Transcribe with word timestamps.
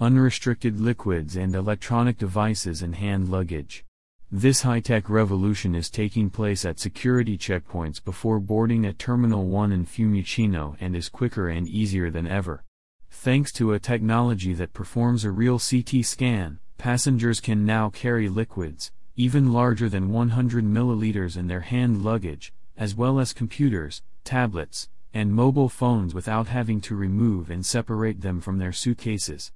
unrestricted 0.00 0.80
liquids 0.80 1.34
and 1.34 1.56
electronic 1.56 2.16
devices 2.16 2.82
and 2.82 2.94
hand 2.94 3.28
luggage. 3.28 3.84
This 4.30 4.62
high-tech 4.62 5.10
revolution 5.10 5.74
is 5.74 5.90
taking 5.90 6.30
place 6.30 6.64
at 6.64 6.78
security 6.78 7.36
checkpoints 7.36 8.04
before 8.04 8.38
boarding 8.38 8.86
at 8.86 9.00
Terminal 9.00 9.46
1 9.46 9.72
in 9.72 9.84
Fiumicino 9.84 10.76
and 10.78 10.94
is 10.94 11.08
quicker 11.08 11.48
and 11.48 11.66
easier 11.66 12.10
than 12.10 12.28
ever. 12.28 12.62
Thanks 13.10 13.50
to 13.54 13.72
a 13.72 13.80
technology 13.80 14.54
that 14.54 14.72
performs 14.72 15.24
a 15.24 15.32
real 15.32 15.58
CT 15.58 16.04
scan, 16.04 16.60
passengers 16.76 17.40
can 17.40 17.66
now 17.66 17.90
carry 17.90 18.28
liquids, 18.28 18.92
even 19.16 19.52
larger 19.52 19.88
than 19.88 20.12
100 20.12 20.64
milliliters 20.64 21.36
in 21.36 21.48
their 21.48 21.62
hand 21.62 22.04
luggage, 22.04 22.52
as 22.76 22.94
well 22.94 23.18
as 23.18 23.32
computers, 23.32 24.02
tablets, 24.22 24.88
and 25.12 25.34
mobile 25.34 25.68
phones 25.68 26.14
without 26.14 26.46
having 26.46 26.80
to 26.82 26.94
remove 26.94 27.50
and 27.50 27.66
separate 27.66 28.20
them 28.20 28.40
from 28.40 28.58
their 28.58 28.72
suitcases. 28.72 29.50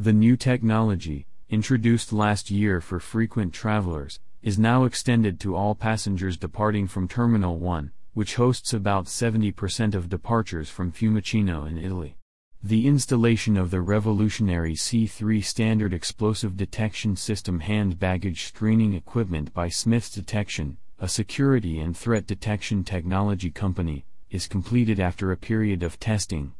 The 0.00 0.12
new 0.12 0.36
technology, 0.36 1.26
introduced 1.50 2.12
last 2.12 2.52
year 2.52 2.80
for 2.80 3.00
frequent 3.00 3.52
travelers, 3.52 4.20
is 4.42 4.56
now 4.56 4.84
extended 4.84 5.40
to 5.40 5.56
all 5.56 5.74
passengers 5.74 6.36
departing 6.36 6.86
from 6.86 7.08
Terminal 7.08 7.58
1, 7.58 7.90
which 8.14 8.36
hosts 8.36 8.72
about 8.72 9.06
70% 9.06 9.96
of 9.96 10.08
departures 10.08 10.70
from 10.70 10.92
Fiumicino 10.92 11.68
in 11.68 11.78
Italy. 11.78 12.16
The 12.62 12.86
installation 12.86 13.56
of 13.56 13.72
the 13.72 13.80
revolutionary 13.80 14.74
C3 14.74 15.42
standard 15.42 15.92
explosive 15.92 16.56
detection 16.56 17.16
system 17.16 17.58
hand 17.58 17.98
baggage 17.98 18.44
screening 18.44 18.94
equipment 18.94 19.52
by 19.52 19.68
Smiths 19.68 20.10
Detection, 20.10 20.76
a 21.00 21.08
security 21.08 21.80
and 21.80 21.96
threat 21.96 22.24
detection 22.24 22.84
technology 22.84 23.50
company, 23.50 24.04
is 24.30 24.46
completed 24.46 25.00
after 25.00 25.32
a 25.32 25.36
period 25.36 25.82
of 25.82 25.98
testing. 25.98 26.52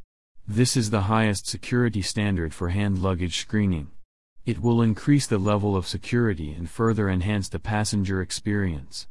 This 0.51 0.75
is 0.75 0.89
the 0.89 1.01
highest 1.01 1.45
security 1.45 2.01
standard 2.01 2.55
for 2.55 2.69
hand 2.69 3.03
luggage 3.03 3.37
screening. 3.37 3.91
It 4.47 4.63
will 4.63 4.81
increase 4.81 5.27
the 5.27 5.37
level 5.37 5.75
of 5.75 5.87
security 5.87 6.53
and 6.53 6.67
further 6.67 7.07
enhance 7.07 7.47
the 7.47 7.59
passenger 7.59 8.19
experience. 8.19 9.07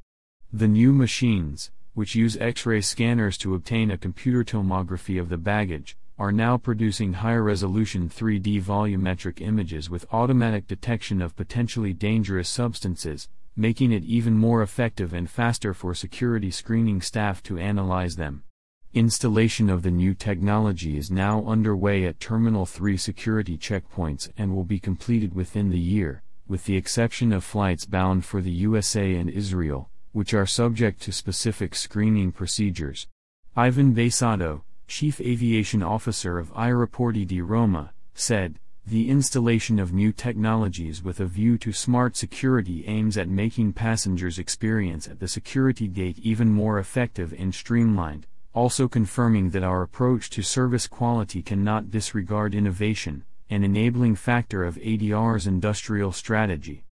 The 0.52 0.66
new 0.66 0.92
machines, 0.92 1.70
which 1.94 2.16
use 2.16 2.36
X 2.38 2.66
ray 2.66 2.80
scanners 2.80 3.38
to 3.38 3.54
obtain 3.54 3.92
a 3.92 3.96
computer 3.96 4.42
tomography 4.42 5.20
of 5.20 5.28
the 5.28 5.38
baggage, 5.38 5.96
are 6.18 6.32
now 6.32 6.56
producing 6.56 7.12
higher 7.12 7.44
resolution 7.44 8.08
3D 8.08 8.60
volumetric 8.60 9.40
images 9.40 9.88
with 9.88 10.12
automatic 10.12 10.66
detection 10.66 11.22
of 11.22 11.36
potentially 11.36 11.92
dangerous 11.92 12.48
substances, 12.48 13.28
making 13.54 13.92
it 13.92 14.02
even 14.02 14.34
more 14.34 14.60
effective 14.60 15.12
and 15.12 15.30
faster 15.30 15.72
for 15.72 15.94
security 15.94 16.50
screening 16.50 17.00
staff 17.00 17.44
to 17.44 17.58
analyze 17.58 18.16
them. 18.16 18.42
Installation 18.94 19.68
of 19.68 19.82
the 19.82 19.90
new 19.90 20.14
technology 20.14 20.96
is 20.96 21.10
now 21.10 21.44
underway 21.44 22.06
at 22.06 22.18
Terminal 22.18 22.64
3 22.64 22.96
security 22.96 23.58
checkpoints 23.58 24.30
and 24.38 24.56
will 24.56 24.64
be 24.64 24.78
completed 24.78 25.34
within 25.34 25.68
the 25.68 25.78
year, 25.78 26.22
with 26.48 26.64
the 26.64 26.74
exception 26.74 27.30
of 27.30 27.44
flights 27.44 27.84
bound 27.84 28.24
for 28.24 28.40
the 28.40 28.50
USA 28.50 29.14
and 29.14 29.28
Israel, 29.28 29.90
which 30.12 30.32
are 30.32 30.46
subject 30.46 31.02
to 31.02 31.12
specific 31.12 31.74
screening 31.74 32.32
procedures. 32.32 33.06
Ivan 33.54 33.94
Bassato, 33.94 34.62
Chief 34.86 35.20
Aviation 35.20 35.82
Officer 35.82 36.38
of 36.38 36.50
Aeroporti 36.54 37.26
di 37.26 37.42
Roma, 37.42 37.92
said, 38.14 38.58
the 38.86 39.10
installation 39.10 39.78
of 39.78 39.92
new 39.92 40.12
technologies 40.12 41.02
with 41.02 41.20
a 41.20 41.26
view 41.26 41.58
to 41.58 41.74
smart 41.74 42.16
security 42.16 42.86
aims 42.86 43.18
at 43.18 43.28
making 43.28 43.74
passengers' 43.74 44.38
experience 44.38 45.06
at 45.06 45.20
the 45.20 45.28
security 45.28 45.88
gate 45.88 46.18
even 46.20 46.48
more 46.48 46.78
effective 46.78 47.34
and 47.38 47.54
streamlined, 47.54 48.26
also 48.54 48.88
confirming 48.88 49.50
that 49.50 49.62
our 49.62 49.82
approach 49.82 50.30
to 50.30 50.42
service 50.42 50.86
quality 50.86 51.42
cannot 51.42 51.90
disregard 51.90 52.54
innovation, 52.54 53.24
an 53.50 53.64
enabling 53.64 54.14
factor 54.14 54.64
of 54.64 54.76
ADR's 54.76 55.46
industrial 55.46 56.12
strategy. 56.12 56.84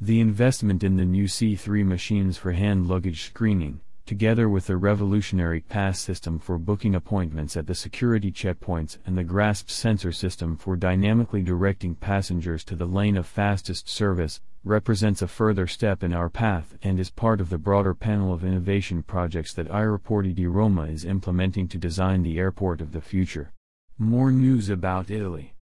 The 0.00 0.20
investment 0.20 0.82
in 0.82 0.96
the 0.96 1.04
new 1.04 1.24
C3 1.24 1.84
machines 1.84 2.38
for 2.38 2.52
hand 2.52 2.88
luggage 2.88 3.24
screening, 3.24 3.80
together 4.10 4.48
with 4.48 4.66
the 4.66 4.76
revolutionary 4.76 5.60
pass 5.60 5.96
system 6.00 6.36
for 6.36 6.58
booking 6.58 6.96
appointments 6.96 7.56
at 7.56 7.68
the 7.68 7.74
security 7.76 8.32
checkpoints 8.32 8.98
and 9.06 9.16
the 9.16 9.22
GRASP 9.22 9.70
sensor 9.70 10.10
system 10.10 10.56
for 10.56 10.74
dynamically 10.74 11.44
directing 11.44 11.94
passengers 11.94 12.64
to 12.64 12.74
the 12.74 12.86
lane 12.86 13.16
of 13.16 13.24
fastest 13.24 13.88
service, 13.88 14.40
represents 14.64 15.22
a 15.22 15.28
further 15.28 15.68
step 15.68 16.02
in 16.02 16.12
our 16.12 16.28
path 16.28 16.76
and 16.82 16.98
is 16.98 17.08
part 17.08 17.40
of 17.40 17.50
the 17.50 17.56
broader 17.56 17.94
panel 17.94 18.34
of 18.34 18.44
innovation 18.44 19.04
projects 19.04 19.54
that 19.54 19.68
Aeroporti 19.68 20.34
di 20.34 20.44
Roma 20.44 20.86
is 20.86 21.04
implementing 21.04 21.68
to 21.68 21.78
design 21.78 22.24
the 22.24 22.36
airport 22.36 22.80
of 22.80 22.90
the 22.90 23.00
future. 23.00 23.52
More 23.96 24.32
news 24.32 24.68
about 24.68 25.08
Italy. 25.08 25.54